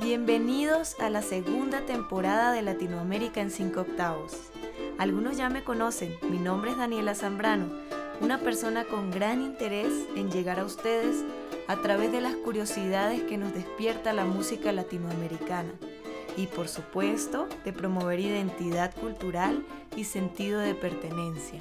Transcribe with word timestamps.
Bienvenidos 0.00 0.94
a 1.00 1.10
la 1.10 1.22
segunda 1.22 1.80
temporada 1.80 2.52
de 2.52 2.62
Latinoamérica 2.62 3.40
en 3.40 3.50
5 3.50 3.80
octavos. 3.80 4.32
Algunos 4.96 5.36
ya 5.36 5.50
me 5.50 5.64
conocen, 5.64 6.14
mi 6.30 6.38
nombre 6.38 6.70
es 6.70 6.76
Daniela 6.76 7.16
Zambrano, 7.16 7.66
una 8.20 8.38
persona 8.38 8.84
con 8.84 9.10
gran 9.10 9.42
interés 9.42 9.92
en 10.14 10.30
llegar 10.30 10.60
a 10.60 10.64
ustedes 10.64 11.24
a 11.66 11.82
través 11.82 12.12
de 12.12 12.20
las 12.20 12.36
curiosidades 12.36 13.22
que 13.22 13.38
nos 13.38 13.52
despierta 13.52 14.12
la 14.12 14.24
música 14.24 14.70
latinoamericana 14.70 15.72
y 16.36 16.46
por 16.46 16.68
supuesto 16.68 17.48
de 17.64 17.72
promover 17.72 18.20
identidad 18.20 18.94
cultural 18.94 19.64
y 19.96 20.04
sentido 20.04 20.60
de 20.60 20.76
pertenencia. 20.76 21.60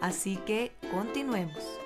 Así 0.00 0.36
que 0.46 0.72
continuemos. 0.90 1.85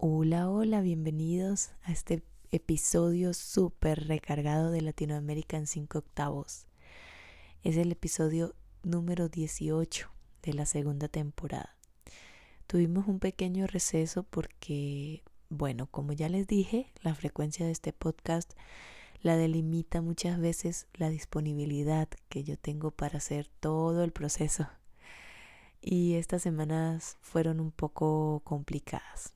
Hola, 0.00 0.48
hola, 0.48 0.80
bienvenidos 0.80 1.70
a 1.82 1.90
este 1.90 2.22
episodio 2.52 3.34
súper 3.34 4.06
recargado 4.06 4.70
de 4.70 4.80
Latinoamérica 4.80 5.56
en 5.56 5.66
5 5.66 5.98
octavos. 5.98 6.68
Es 7.64 7.76
el 7.76 7.90
episodio 7.90 8.54
número 8.84 9.28
18 9.28 10.08
de 10.42 10.54
la 10.54 10.66
segunda 10.66 11.08
temporada. 11.08 11.74
Tuvimos 12.68 13.08
un 13.08 13.18
pequeño 13.18 13.66
receso 13.66 14.22
porque, 14.22 15.24
bueno, 15.48 15.88
como 15.90 16.12
ya 16.12 16.28
les 16.28 16.46
dije, 16.46 16.92
la 17.02 17.16
frecuencia 17.16 17.66
de 17.66 17.72
este 17.72 17.92
podcast 17.92 18.52
la 19.20 19.36
delimita 19.36 20.00
muchas 20.00 20.38
veces 20.38 20.86
la 20.94 21.10
disponibilidad 21.10 22.06
que 22.28 22.44
yo 22.44 22.56
tengo 22.56 22.92
para 22.92 23.18
hacer 23.18 23.48
todo 23.58 24.04
el 24.04 24.12
proceso. 24.12 24.68
Y 25.80 26.14
estas 26.14 26.42
semanas 26.42 27.16
fueron 27.20 27.58
un 27.58 27.72
poco 27.72 28.42
complicadas 28.44 29.34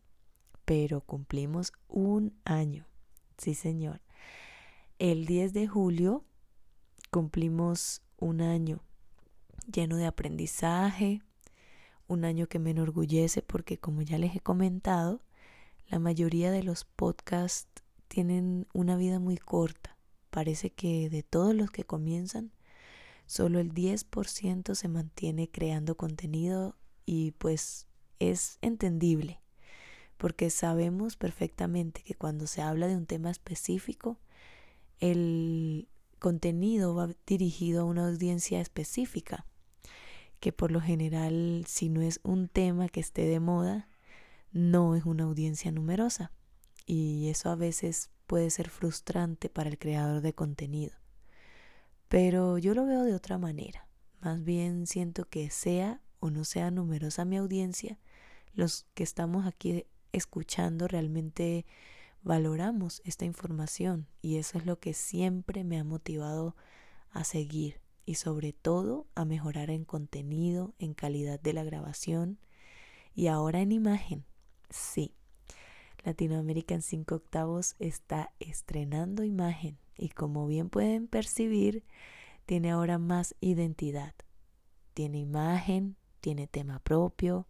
pero 0.64 1.00
cumplimos 1.00 1.72
un 1.88 2.34
año. 2.44 2.86
Sí, 3.38 3.54
señor. 3.54 4.00
El 4.98 5.26
10 5.26 5.52
de 5.52 5.66
julio 5.66 6.24
cumplimos 7.10 8.02
un 8.18 8.40
año 8.40 8.82
lleno 9.70 9.96
de 9.96 10.06
aprendizaje, 10.06 11.22
un 12.06 12.24
año 12.24 12.46
que 12.46 12.58
me 12.58 12.70
enorgullece 12.70 13.42
porque 13.42 13.78
como 13.78 14.02
ya 14.02 14.18
les 14.18 14.36
he 14.36 14.40
comentado, 14.40 15.22
la 15.88 15.98
mayoría 15.98 16.50
de 16.50 16.62
los 16.62 16.84
podcasts 16.84 17.82
tienen 18.08 18.66
una 18.72 18.96
vida 18.96 19.18
muy 19.18 19.36
corta. 19.36 19.98
Parece 20.30 20.70
que 20.70 21.10
de 21.10 21.22
todos 21.22 21.54
los 21.54 21.70
que 21.70 21.84
comienzan, 21.84 22.52
solo 23.26 23.58
el 23.58 23.72
10% 23.72 24.74
se 24.74 24.88
mantiene 24.88 25.50
creando 25.50 25.96
contenido 25.96 26.76
y 27.04 27.32
pues 27.32 27.86
es 28.18 28.58
entendible 28.62 29.41
porque 30.22 30.50
sabemos 30.50 31.16
perfectamente 31.16 32.04
que 32.04 32.14
cuando 32.14 32.46
se 32.46 32.62
habla 32.62 32.86
de 32.86 32.94
un 32.94 33.06
tema 33.06 33.28
específico, 33.28 34.20
el 35.00 35.88
contenido 36.20 36.94
va 36.94 37.08
dirigido 37.26 37.82
a 37.82 37.84
una 37.84 38.06
audiencia 38.06 38.60
específica, 38.60 39.46
que 40.38 40.52
por 40.52 40.70
lo 40.70 40.80
general 40.80 41.64
si 41.66 41.88
no 41.88 42.02
es 42.02 42.20
un 42.22 42.46
tema 42.46 42.88
que 42.88 43.00
esté 43.00 43.26
de 43.26 43.40
moda, 43.40 43.88
no 44.52 44.94
es 44.94 45.04
una 45.06 45.24
audiencia 45.24 45.72
numerosa. 45.72 46.30
Y 46.86 47.28
eso 47.28 47.50
a 47.50 47.56
veces 47.56 48.12
puede 48.28 48.50
ser 48.50 48.70
frustrante 48.70 49.48
para 49.48 49.70
el 49.70 49.76
creador 49.76 50.20
de 50.20 50.34
contenido. 50.34 50.94
Pero 52.06 52.58
yo 52.58 52.74
lo 52.74 52.86
veo 52.86 53.02
de 53.02 53.16
otra 53.16 53.38
manera. 53.38 53.88
Más 54.20 54.44
bien 54.44 54.86
siento 54.86 55.24
que 55.24 55.50
sea 55.50 56.00
o 56.20 56.30
no 56.30 56.44
sea 56.44 56.70
numerosa 56.70 57.24
mi 57.24 57.38
audiencia, 57.38 57.98
los 58.54 58.86
que 58.94 59.02
estamos 59.02 59.46
aquí 59.46 59.84
escuchando 60.12 60.88
realmente 60.88 61.66
valoramos 62.22 63.02
esta 63.04 63.24
información 63.24 64.06
y 64.20 64.36
eso 64.36 64.58
es 64.58 64.66
lo 64.66 64.78
que 64.78 64.94
siempre 64.94 65.64
me 65.64 65.78
ha 65.78 65.84
motivado 65.84 66.56
a 67.10 67.24
seguir 67.24 67.80
y 68.04 68.14
sobre 68.14 68.52
todo 68.52 69.06
a 69.14 69.24
mejorar 69.24 69.70
en 69.70 69.84
contenido, 69.84 70.74
en 70.78 70.94
calidad 70.94 71.40
de 71.40 71.52
la 71.52 71.64
grabación 71.64 72.38
y 73.14 73.26
ahora 73.26 73.60
en 73.60 73.72
imagen. 73.72 74.24
Sí, 74.70 75.14
Latinoamérica 76.04 76.74
en 76.74 76.82
5 76.82 77.14
octavos 77.14 77.76
está 77.78 78.32
estrenando 78.40 79.24
imagen 79.24 79.78
y 79.96 80.08
como 80.08 80.46
bien 80.46 80.68
pueden 80.68 81.06
percibir, 81.06 81.84
tiene 82.46 82.72
ahora 82.72 82.98
más 82.98 83.36
identidad. 83.40 84.14
Tiene 84.94 85.18
imagen, 85.18 85.96
tiene 86.20 86.46
tema 86.46 86.80
propio, 86.80 87.46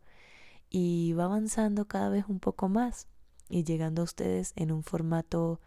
y 0.74 1.12
va 1.12 1.24
avanzando 1.24 1.86
cada 1.86 2.08
vez 2.08 2.24
un 2.28 2.40
poco 2.40 2.70
más 2.70 3.06
y 3.50 3.62
llegando 3.62 4.00
a 4.00 4.04
ustedes 4.06 4.54
en 4.56 4.72
un 4.72 4.82
formato 4.82 5.60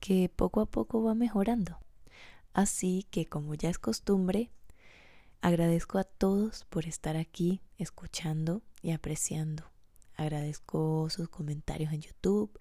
que 0.00 0.28
poco 0.28 0.60
a 0.60 0.66
poco 0.66 1.02
va 1.02 1.14
mejorando. 1.14 1.78
Así 2.52 3.06
que 3.10 3.24
como 3.24 3.54
ya 3.54 3.70
es 3.70 3.78
costumbre, 3.78 4.50
agradezco 5.40 5.96
a 5.96 6.04
todos 6.04 6.66
por 6.66 6.84
estar 6.84 7.16
aquí 7.16 7.62
escuchando 7.78 8.62
y 8.82 8.90
apreciando. 8.90 9.64
Agradezco 10.14 11.08
sus 11.08 11.30
comentarios 11.30 11.94
en 11.94 12.02
YouTube 12.02 12.60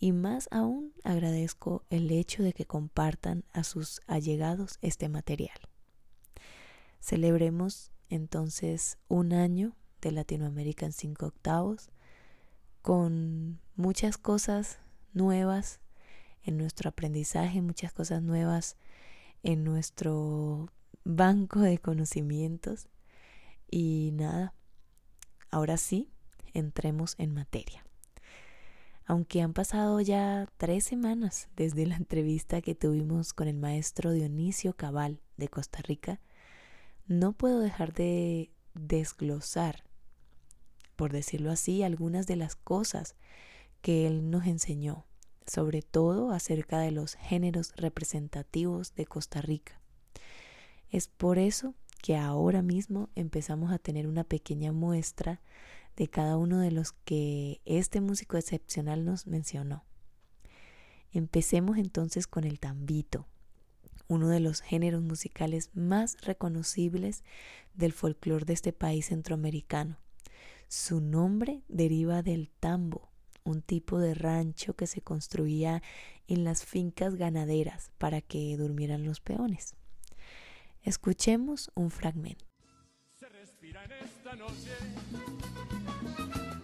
y 0.00 0.10
más 0.10 0.48
aún 0.50 0.92
agradezco 1.04 1.84
el 1.90 2.10
hecho 2.10 2.42
de 2.42 2.52
que 2.52 2.66
compartan 2.66 3.44
a 3.52 3.62
sus 3.62 4.00
allegados 4.08 4.78
este 4.82 5.08
material. 5.08 5.60
Celebremos 6.98 7.92
entonces 8.08 8.98
un 9.06 9.32
año 9.32 9.76
de 10.08 10.14
Latinoamérica 10.14 10.86
en 10.86 10.92
cinco 10.92 11.26
octavos, 11.26 11.90
con 12.82 13.60
muchas 13.76 14.16
cosas 14.18 14.78
nuevas 15.12 15.80
en 16.42 16.56
nuestro 16.56 16.90
aprendizaje, 16.90 17.60
muchas 17.60 17.92
cosas 17.92 18.22
nuevas 18.22 18.76
en 19.42 19.64
nuestro 19.64 20.68
banco 21.04 21.60
de 21.60 21.78
conocimientos. 21.78 22.88
Y 23.70 24.10
nada, 24.14 24.54
ahora 25.50 25.76
sí, 25.76 26.10
entremos 26.54 27.14
en 27.18 27.34
materia. 27.34 27.84
Aunque 29.06 29.42
han 29.42 29.52
pasado 29.52 30.00
ya 30.00 30.48
tres 30.56 30.84
semanas 30.84 31.48
desde 31.56 31.86
la 31.86 31.96
entrevista 31.96 32.60
que 32.60 32.74
tuvimos 32.74 33.32
con 33.32 33.48
el 33.48 33.56
maestro 33.56 34.12
Dionisio 34.12 34.74
Cabal 34.74 35.20
de 35.36 35.48
Costa 35.48 35.80
Rica, 35.82 36.20
no 37.06 37.32
puedo 37.32 37.58
dejar 37.58 37.92
de 37.92 38.52
desglosar 38.74 39.82
por 41.00 41.12
decirlo 41.12 41.50
así, 41.50 41.82
algunas 41.82 42.26
de 42.26 42.36
las 42.36 42.56
cosas 42.56 43.16
que 43.80 44.06
él 44.06 44.28
nos 44.28 44.44
enseñó, 44.44 45.06
sobre 45.46 45.80
todo 45.80 46.30
acerca 46.30 46.78
de 46.78 46.90
los 46.90 47.14
géneros 47.14 47.72
representativos 47.74 48.94
de 48.96 49.06
Costa 49.06 49.40
Rica. 49.40 49.80
Es 50.90 51.08
por 51.08 51.38
eso 51.38 51.74
que 52.02 52.18
ahora 52.18 52.60
mismo 52.60 53.08
empezamos 53.14 53.72
a 53.72 53.78
tener 53.78 54.06
una 54.06 54.24
pequeña 54.24 54.72
muestra 54.72 55.40
de 55.96 56.06
cada 56.08 56.36
uno 56.36 56.60
de 56.60 56.70
los 56.70 56.92
que 56.92 57.62
este 57.64 58.02
músico 58.02 58.36
excepcional 58.36 59.06
nos 59.06 59.26
mencionó. 59.26 59.86
Empecemos 61.12 61.78
entonces 61.78 62.26
con 62.26 62.44
el 62.44 62.60
tambito, 62.60 63.26
uno 64.06 64.28
de 64.28 64.40
los 64.40 64.60
géneros 64.60 65.00
musicales 65.00 65.70
más 65.72 66.20
reconocibles 66.20 67.24
del 67.72 67.94
folclore 67.94 68.44
de 68.44 68.52
este 68.52 68.74
país 68.74 69.06
centroamericano. 69.06 69.96
Su 70.72 71.00
nombre 71.00 71.64
deriva 71.66 72.22
del 72.22 72.48
tambo, 72.48 73.10
un 73.42 73.60
tipo 73.60 73.98
de 73.98 74.14
rancho 74.14 74.74
que 74.74 74.86
se 74.86 75.02
construía 75.02 75.82
en 76.28 76.44
las 76.44 76.64
fincas 76.64 77.16
ganaderas 77.16 77.90
para 77.98 78.20
que 78.20 78.56
durmieran 78.56 79.04
los 79.04 79.18
peones. 79.18 79.74
Escuchemos 80.82 81.72
un 81.74 81.90
fragmento. 81.90 82.44
Se 83.18 83.28
respira 83.30 83.84
en 83.84 83.92
esta 83.94 84.36
noche 84.36 84.70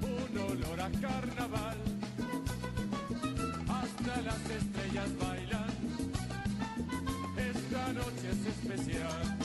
un 0.02 0.38
olor 0.38 0.80
a 0.80 0.90
carnaval. 1.00 1.78
Hasta 3.68 4.22
las 4.22 4.50
estrellas 4.50 5.18
bailan. 5.18 5.70
Esta 7.36 7.92
noche 7.92 8.30
es 8.30 8.46
especial. 8.46 9.36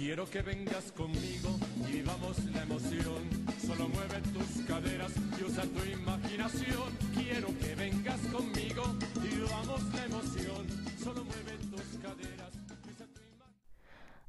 Quiero 0.00 0.24
que 0.30 0.40
vengas 0.40 0.92
conmigo 0.92 1.58
y 1.86 1.92
vivamos 1.92 2.42
la 2.46 2.62
emoción. 2.62 3.28
Solo 3.66 3.86
mueve 3.90 4.22
tus 4.32 4.64
caderas 4.66 5.12
y 5.38 5.44
usa 5.44 5.62
tu 5.64 5.84
imaginación. 5.90 6.96
Quiero 7.12 7.48
que 7.58 7.74
vengas 7.74 8.18
conmigo 8.32 8.82
y 9.16 9.28
vivamos 9.28 9.84
la 9.92 10.04
emoción. 10.06 10.66
Solo 11.04 11.22
mueve 11.22 11.52
tus 11.70 12.00
caderas. 12.00 12.50
Usa 12.90 13.06
tu 13.12 13.20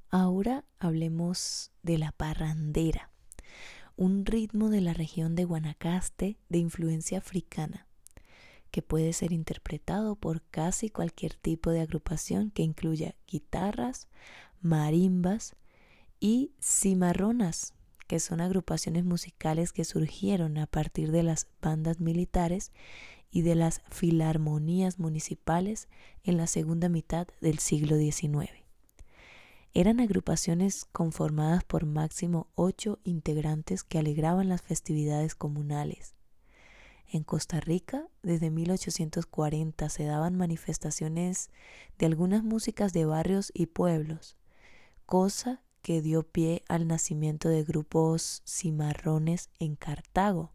Ahora 0.10 0.66
hablemos 0.78 1.72
de 1.84 1.98
la 2.00 2.12
parrandera, 2.12 3.10
un 3.96 4.26
ritmo 4.26 4.70
de 4.70 4.82
la 4.82 4.94
región 4.94 5.36
de 5.36 5.46
Guanacaste 5.46 6.38
de 6.50 6.58
influencia 6.58 7.20
africana 7.20 7.88
que 8.72 8.82
puede 8.82 9.14
ser 9.14 9.32
interpretado 9.32 10.16
por 10.18 10.42
casi 10.44 10.90
cualquier 10.90 11.34
tipo 11.36 11.72
de 11.72 11.82
agrupación 11.82 12.52
que 12.52 12.64
incluya 12.64 13.16
guitarras, 13.28 14.08
marimbas, 14.62 15.56
y 16.22 16.54
cimarronas, 16.62 17.74
que 18.08 18.20
son 18.20 18.42
agrupaciones 18.42 19.04
musicales 19.04 19.74
que 19.74 19.84
surgieron 19.84 20.58
a 20.60 20.68
partir 20.68 21.12
de 21.12 21.24
las 21.24 21.48
bandas 21.62 22.00
militares 22.00 22.72
y 23.32 23.42
de 23.42 23.56
las 23.56 23.82
filarmonías 23.90 25.00
municipales 25.00 25.90
en 26.24 26.38
la 26.38 26.46
segunda 26.46 26.90
mitad 26.90 27.28
del 27.42 27.60
siglo 27.60 27.98
XIX. 27.98 28.52
Eran 29.74 30.00
agrupaciones 30.00 30.86
conformadas 30.92 31.64
por 31.64 31.86
máximo 31.86 32.48
ocho 32.56 33.00
integrantes 33.04 33.84
que 33.84 33.98
alegraban 33.98 34.48
las 34.48 34.62
festividades 34.62 35.34
comunales. 35.34 36.14
En 37.08 37.24
Costa 37.24 37.60
Rica, 37.62 38.08
desde 38.22 38.52
1840 38.52 39.90
se 39.90 40.04
daban 40.04 40.36
manifestaciones 40.36 41.50
de 41.98 42.06
algunas 42.06 42.44
músicas 42.44 42.94
de 42.94 43.06
barrios 43.06 43.52
y 43.54 43.68
pueblos, 43.68 44.38
cosa 45.06 45.62
que 45.82 46.02
dio 46.02 46.24
pie 46.24 46.64
al 46.68 46.88
nacimiento 46.88 47.50
de 47.50 47.64
grupos 47.64 48.44
cimarrones 48.46 49.50
en 49.60 49.76
Cartago, 49.76 50.52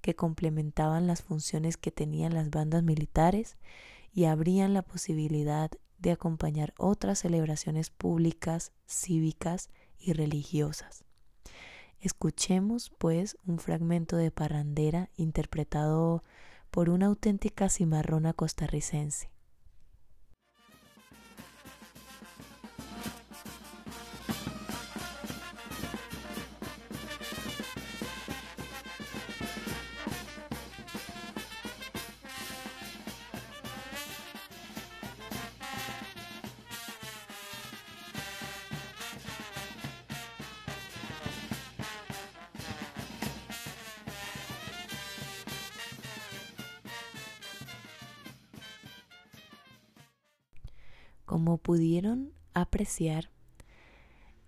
que 0.00 0.14
complementaban 0.14 1.06
las 1.06 1.22
funciones 1.22 1.76
que 1.76 1.90
tenían 1.90 2.34
las 2.34 2.50
bandas 2.50 2.82
militares 2.82 3.56
y 4.12 4.24
abrían 4.24 4.74
la 4.74 4.82
posibilidad 4.82 5.70
de 5.98 6.12
acompañar 6.12 6.74
otras 6.78 7.20
celebraciones 7.20 7.90
públicas, 7.90 8.72
cívicas 8.86 9.70
y 9.98 10.12
religiosas. 10.12 11.04
Escuchemos, 12.00 12.90
pues, 12.96 13.36
un 13.46 13.58
fragmento 13.58 14.16
de 14.16 14.30
Parrandera 14.30 15.10
interpretado 15.16 16.24
por 16.70 16.88
una 16.88 17.06
auténtica 17.06 17.68
cimarrona 17.68 18.32
costarricense. 18.32 19.30
Como 51.30 51.58
pudieron 51.58 52.32
apreciar, 52.54 53.30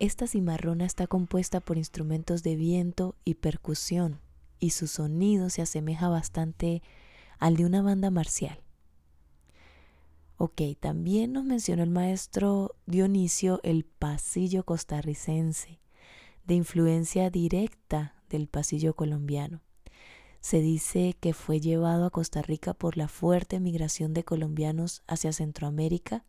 esta 0.00 0.26
cimarrona 0.26 0.84
está 0.84 1.06
compuesta 1.06 1.60
por 1.60 1.78
instrumentos 1.78 2.42
de 2.42 2.56
viento 2.56 3.14
y 3.24 3.34
percusión 3.34 4.18
y 4.58 4.70
su 4.70 4.88
sonido 4.88 5.48
se 5.48 5.62
asemeja 5.62 6.08
bastante 6.08 6.82
al 7.38 7.56
de 7.56 7.66
una 7.66 7.82
banda 7.82 8.10
marcial. 8.10 8.58
Ok, 10.38 10.60
también 10.80 11.32
nos 11.32 11.44
mencionó 11.44 11.84
el 11.84 11.90
maestro 11.90 12.74
Dionisio 12.86 13.60
el 13.62 13.84
pasillo 13.84 14.64
costarricense, 14.64 15.78
de 16.48 16.54
influencia 16.56 17.30
directa 17.30 18.16
del 18.28 18.48
pasillo 18.48 18.96
colombiano. 18.96 19.60
Se 20.40 20.60
dice 20.60 21.14
que 21.20 21.32
fue 21.32 21.60
llevado 21.60 22.06
a 22.06 22.10
Costa 22.10 22.42
Rica 22.42 22.74
por 22.74 22.96
la 22.96 23.06
fuerte 23.06 23.60
migración 23.60 24.14
de 24.14 24.24
colombianos 24.24 25.04
hacia 25.06 25.32
Centroamérica 25.32 26.24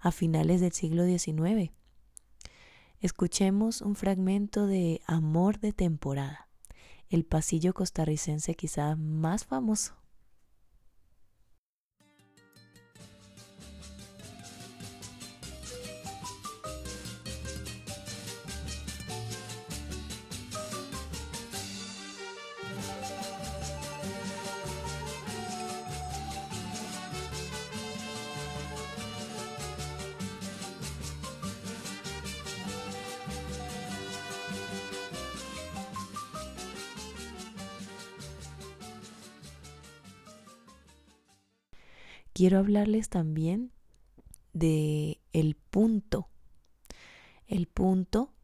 a 0.00 0.12
finales 0.12 0.60
del 0.60 0.72
siglo 0.72 1.04
XIX. 1.04 1.72
Escuchemos 3.00 3.82
un 3.82 3.94
fragmento 3.94 4.66
de 4.66 5.00
Amor 5.06 5.60
de 5.60 5.72
temporada, 5.72 6.48
el 7.08 7.24
pasillo 7.24 7.74
costarricense 7.74 8.54
quizá 8.54 8.96
más 8.96 9.44
famoso. 9.44 9.94
Quiero 42.36 42.58
hablarles 42.58 43.08
también 43.08 43.72
de 44.52 45.22
el 45.32 45.54
punto. 45.54 46.28
El 47.46 47.66
punto 47.66 48.34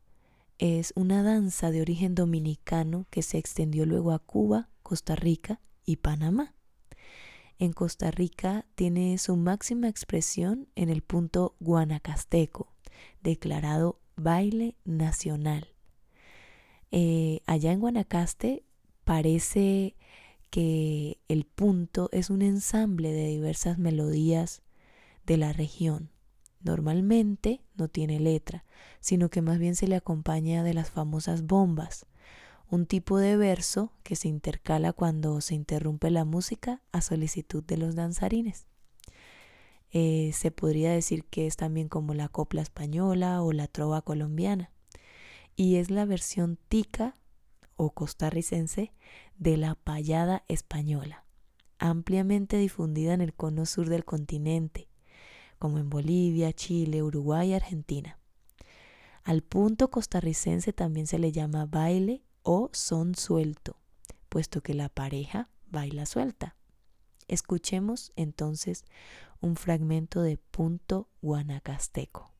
es 0.57 0.95
una 0.97 1.23
danza 1.23 1.71
de 1.71 1.83
origen 1.83 2.15
dominicano 2.15 3.07
que 3.11 3.21
se 3.21 3.37
extendió 3.37 3.85
luego 3.85 4.13
a 4.13 4.19
Cuba, 4.19 4.71
Costa 4.83 5.15
Rica 5.15 5.61
y 5.85 5.97
Panamá. 5.97 6.55
En 7.59 7.75
Costa 7.75 8.11
Rica 8.11 8.65
tiene 8.77 9.19
su 9.19 9.37
máxima 9.37 9.91
expresión 9.91 10.69
en 10.75 10.89
el 10.89 11.03
punto 11.03 11.55
guanacasteco, 11.61 12.73
declarado 13.23 14.01
baile 14.17 14.75
nacional. 14.87 15.69
Eh, 16.93 17.41
allá 17.45 17.73
en 17.73 17.81
Guanacaste 17.81 18.65
parece 19.05 19.97
que 20.53 21.19
el 21.29 21.47
punto 21.47 22.11
es 22.13 22.29
un 22.29 22.43
ensamble 22.43 23.11
de 23.11 23.29
diversas 23.29 23.79
melodías 23.79 24.61
de 25.25 25.39
la 25.39 25.55
región. 25.55 26.11
Normalmente 26.61 27.63
no 27.75 27.89
tiene 27.89 28.21
letra, 28.21 28.67
sino 29.01 29.31
que 29.31 29.41
más 29.41 29.59
bien 29.59 29.75
se 29.77 29.89
le 29.89 29.97
acompaña 29.97 30.63
de 30.63 30.75
las 30.75 30.91
famosas 30.91 31.47
bombas, 31.47 32.05
un 32.69 32.85
tipo 32.85 33.17
de 33.17 33.39
verso 33.39 33.95
que 34.03 34.15
se 34.15 34.29
intercala 34.29 34.93
cuando 34.93 35.41
se 35.41 35.55
interrumpe 35.55 36.11
la 36.11 36.27
música 36.27 36.83
a 36.93 37.01
solicitud 37.01 37.65
de 37.65 37.79
los 37.79 37.95
danzarines. 37.95 38.67
Eh, 39.91 40.33
se 40.35 40.51
podría 40.51 40.93
decir 40.93 41.25
que 41.25 41.47
es 41.47 41.57
también 41.57 41.89
como 41.89 42.13
la 42.13 42.29
copla 42.29 42.61
española 42.61 43.41
o 43.43 43.53
la 43.53 43.69
trova 43.69 44.03
colombiana, 44.03 44.71
y 45.57 45.77
es 45.77 45.91
la 45.91 46.05
versión 46.05 46.59
tica 46.69 47.17
o 47.83 47.91
costarricense 47.91 48.93
de 49.39 49.57
la 49.57 49.75
payada 49.75 50.45
española, 50.47 51.25
ampliamente 51.79 52.57
difundida 52.57 53.13
en 53.13 53.21
el 53.21 53.35
cono 53.35 53.67
sur 53.67 53.89
del 53.89 54.05
continente, 54.05 54.89
como 55.59 55.79
en 55.79 55.91
Bolivia, 55.91 56.53
Chile, 56.53 57.03
Uruguay 57.03 57.51
y 57.51 57.55
Argentina. 57.55 58.21
Al 59.25 59.43
punto 59.43 59.91
costarricense 59.91 60.73
también 60.73 61.09
se 61.09 61.19
le 61.19 61.33
llama 61.33 61.67
baile 61.67 62.23
o 62.45 62.71
son 62.73 63.17
suelto, 63.17 63.81
puesto 64.29 64.61
que 64.63 64.75
la 64.75 64.89
pareja 64.89 65.49
baila 65.67 66.07
suelta. 66.07 66.55
Escuchemos 67.27 68.13
entonces 68.15 68.85
un 69.41 69.57
fragmento 69.57 70.23
de 70.23 70.37
punto 70.37 71.09
guanacasteco. 71.21 72.32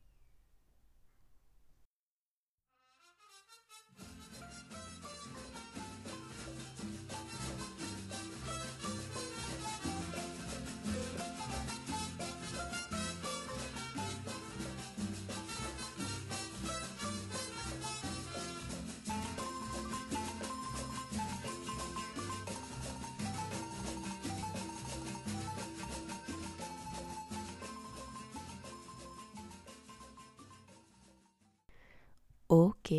Ok, 32.55 32.91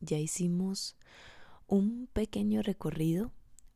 ya 0.00 0.16
hicimos 0.16 0.96
un 1.66 2.08
pequeño 2.14 2.62
recorrido 2.62 3.34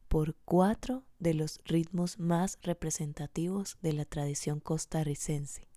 por 0.08 0.34
cuatro 0.46 1.04
de 1.18 1.34
los 1.34 1.60
ritmos 1.66 2.18
más 2.18 2.58
representativos 2.62 3.76
de 3.82 3.92
la 3.92 4.06
tradición 4.06 4.58
costarricense. 4.58 5.68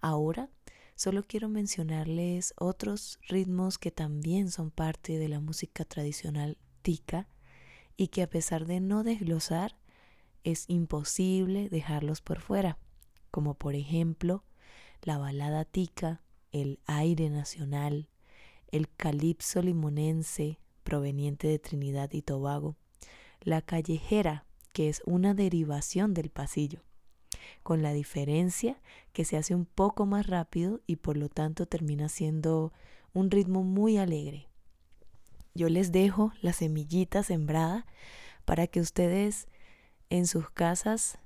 Ahora 0.00 0.50
solo 0.96 1.22
quiero 1.22 1.48
mencionarles 1.48 2.54
otros 2.58 3.20
ritmos 3.28 3.78
que 3.78 3.92
también 3.92 4.50
son 4.50 4.72
parte 4.72 5.16
de 5.16 5.28
la 5.28 5.38
música 5.38 5.84
tradicional 5.84 6.58
tica 6.82 7.28
y 7.96 8.08
que 8.08 8.24
a 8.24 8.28
pesar 8.28 8.66
de 8.66 8.80
no 8.80 9.04
desglosar 9.04 9.78
es 10.42 10.64
imposible 10.66 11.68
dejarlos 11.68 12.20
por 12.20 12.40
fuera, 12.40 12.78
como 13.30 13.54
por 13.54 13.76
ejemplo 13.76 14.42
la 15.02 15.18
balada 15.18 15.64
tica, 15.64 16.24
el 16.50 16.80
aire 16.86 17.30
nacional, 17.30 18.08
el 18.76 18.88
calipso 18.88 19.62
limonense, 19.62 20.58
proveniente 20.82 21.48
de 21.48 21.58
Trinidad 21.58 22.12
y 22.12 22.22
Tobago, 22.22 22.76
la 23.40 23.62
callejera, 23.62 24.46
que 24.72 24.88
es 24.88 25.02
una 25.04 25.34
derivación 25.34 26.14
del 26.14 26.30
pasillo, 26.30 26.82
con 27.62 27.82
la 27.82 27.92
diferencia 27.92 28.80
que 29.12 29.24
se 29.24 29.36
hace 29.36 29.54
un 29.54 29.66
poco 29.66 30.06
más 30.06 30.26
rápido 30.26 30.80
y 30.86 30.96
por 30.96 31.16
lo 31.16 31.28
tanto 31.28 31.66
termina 31.66 32.08
siendo 32.08 32.72
un 33.12 33.30
ritmo 33.30 33.62
muy 33.62 33.96
alegre. 33.98 34.48
Yo 35.54 35.68
les 35.68 35.90
dejo 35.90 36.32
la 36.42 36.52
semillita 36.52 37.22
sembrada 37.22 37.86
para 38.44 38.66
que 38.66 38.80
ustedes 38.80 39.48
en 40.10 40.26
sus 40.26 40.50
casas 40.50 41.18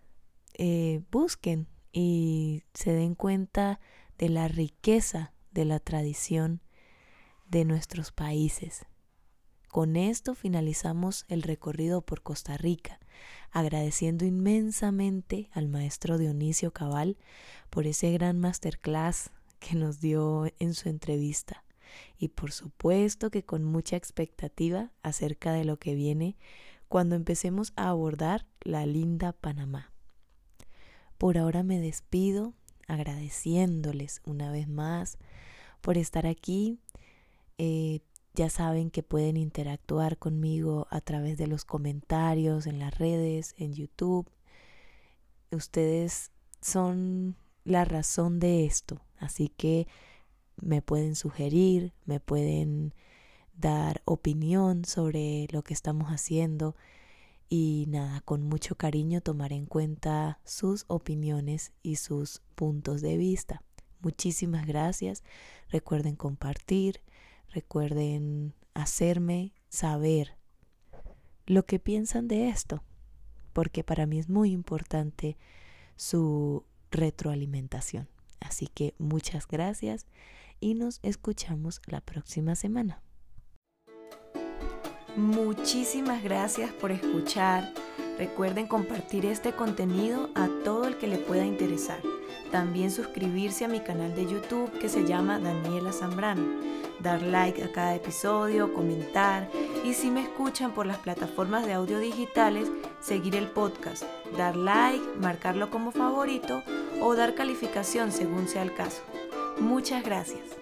eh, 0.55 1.03
busquen 1.11 1.67
y 1.93 2.63
se 2.75 2.93
den 2.93 3.15
cuenta 3.15 3.81
de 4.19 4.29
la 4.29 4.47
riqueza 4.47 5.33
de 5.51 5.65
la 5.65 5.81
tradición 5.81 6.61
de 7.51 7.65
nuestros 7.65 8.13
países. 8.13 8.87
Con 9.69 9.97
esto 9.97 10.35
finalizamos 10.35 11.25
el 11.29 11.43
recorrido 11.43 12.03
por 12.03 12.23
Costa 12.23 12.57
Rica, 12.57 12.99
agradeciendo 13.51 14.25
inmensamente 14.25 15.49
al 15.53 15.69
maestro 15.69 16.19
Dionisio 16.19 16.73
Cabal 16.73 17.17
por 17.69 17.87
ese 17.87 18.11
gran 18.13 18.41
masterclass 18.41 19.31
que 19.59 19.77
nos 19.77 20.01
dio 20.01 20.47
en 20.59 20.75
su 20.75 20.89
entrevista 20.89 21.65
y 22.19 22.29
por 22.29 22.53
supuesto 22.53 23.31
que 23.31 23.45
con 23.45 23.65
mucha 23.65 23.97
expectativa 23.97 24.91
acerca 25.03 25.53
de 25.53 25.65
lo 25.65 25.79
que 25.79 25.95
viene 25.95 26.37
cuando 26.89 27.15
empecemos 27.15 27.73
a 27.77 27.89
abordar 27.89 28.47
la 28.61 28.87
linda 28.87 29.33
Panamá. 29.33 29.93
Por 31.19 31.39
ahora 31.39 31.63
me 31.63 31.81
despido 31.81 32.55
agradeciéndoles 32.89 34.21
una 34.25 34.51
vez 34.51 34.69
más 34.69 35.19
por 35.81 35.97
estar 35.99 36.27
aquí. 36.27 36.79
Eh, 37.63 38.01
ya 38.33 38.49
saben 38.49 38.91
que 38.91 39.03
pueden 39.03 39.37
interactuar 39.37 40.17
conmigo 40.17 40.87
a 40.89 41.03
través 41.03 41.37
de 41.37 41.47
los 41.47 41.67
comentarios 41.67 42.67
en 42.67 42.79
las 42.79 42.97
redes, 42.97 43.55
en 43.59 43.75
YouTube. 43.75 44.27
Ustedes 45.51 46.31
son 46.63 47.37
la 47.65 47.85
razón 47.85 48.41
de 48.41 48.65
esto, 48.65 49.03
así 49.19 49.51
que 49.51 49.87
me 50.57 50.81
pueden 50.81 51.15
sugerir, 51.15 51.93
me 52.07 52.19
pueden 52.19 52.95
dar 53.53 54.01
opinión 54.07 54.87
sobre 54.87 55.47
lo 55.51 55.63
que 55.63 55.75
estamos 55.75 56.09
haciendo 56.09 56.77
y 57.51 57.85
nada, 57.89 58.23
con 58.23 58.43
mucho 58.43 58.75
cariño 58.75 59.21
tomar 59.21 59.53
en 59.53 59.67
cuenta 59.67 60.41
sus 60.47 60.87
opiniones 60.89 61.73
y 61.83 61.97
sus 61.97 62.41
puntos 62.55 63.03
de 63.03 63.19
vista. 63.19 63.63
Muchísimas 64.01 64.67
gracias. 64.67 65.23
Recuerden 65.69 66.17
compartir, 66.17 67.03
recuerden 67.51 68.55
hacerme 68.75 69.53
saber 69.69 70.37
lo 71.47 71.65
que 71.67 71.79
piensan 71.79 72.29
de 72.29 72.49
esto, 72.49 72.83
porque 73.53 73.85
para 73.85 74.07
mí 74.07 74.19
es 74.19 74.29
muy 74.29 74.53
importante 74.53 75.37
su 75.97 76.65
retroalimentación. 76.91 78.09
Así 78.41 78.67
que 78.67 78.95
muchas 78.99 79.47
gracias 79.47 80.07
y 80.61 80.75
nos 80.75 81.01
escuchamos 81.03 81.81
la 81.87 82.01
próxima 82.01 82.55
semana. 82.55 83.03
Muchísimas 85.17 86.23
gracias 86.23 86.73
por 86.73 86.93
escuchar. 86.93 87.73
Recuerden 88.17 88.67
compartir 88.67 89.27
este 89.27 89.53
contenido 89.53 90.31
a 90.35 90.49
todo 90.65 90.87
el 90.87 90.99
que 90.99 91.09
le 91.09 91.19
pueda 91.19 91.45
interesar. 91.45 92.01
También 92.51 92.91
suscribirse 92.91 93.65
a 93.65 93.69
mi 93.69 93.81
canal 93.81 94.15
de 94.15 94.27
YouTube 94.27 94.71
que 94.79 94.89
se 94.89 95.05
llama 95.05 95.39
Daniela 95.39 95.93
Zambrano. 95.93 96.43
Dar 97.01 97.23
like 97.23 97.63
a 97.63 97.73
cada 97.73 97.95
episodio, 97.95 98.75
comentar 98.75 99.49
y 99.85 99.95
si 99.95 100.11
me 100.11 100.23
escuchan 100.23 100.73
por 100.73 100.85
las 100.85 100.99
plataformas 100.99 101.65
de 101.65 101.73
audio 101.73 101.99
digitales, 101.99 102.71
seguir 103.01 103.37
el 103.37 103.49
podcast, 103.49 104.05
dar 104.37 104.55
like, 104.55 105.03
marcarlo 105.19 105.71
como 105.71 105.93
favorito 105.93 106.63
o 107.01 107.15
dar 107.15 107.35
calificación 107.35 108.13
según 108.13 108.49
sea 108.49 108.63
el 108.63 108.75
caso. 108.75 109.01
Muchas 109.59 110.05
gracias. 110.05 110.60